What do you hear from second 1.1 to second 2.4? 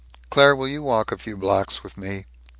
a few blocks with me?"